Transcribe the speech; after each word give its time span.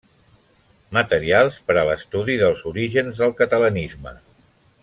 Materials 0.97 1.59
per 1.69 1.77
a 1.81 1.85
l’estudi 1.91 2.39
dels 2.45 2.65
orígens 2.75 3.23
del 3.25 3.37
catalanisme. 3.43 4.19